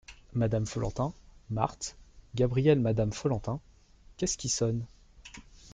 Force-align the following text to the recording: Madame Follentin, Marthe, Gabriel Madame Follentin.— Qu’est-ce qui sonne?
Madame 0.33 0.65
Follentin, 0.65 1.13
Marthe, 1.51 1.93
Gabriel 2.33 2.79
Madame 2.79 3.11
Follentin.— 3.13 3.59
Qu’est-ce 4.17 4.35
qui 4.39 4.49
sonne? 4.49 4.87